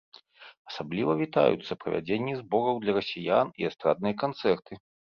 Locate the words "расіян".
3.01-3.57